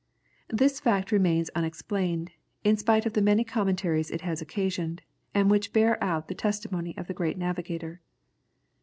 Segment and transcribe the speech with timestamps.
[0.49, 2.31] This fact remains unexplained,
[2.63, 5.03] in spite of the many commentaries it has occasioned,
[5.35, 8.01] and which bear out the testimony of the great navigator.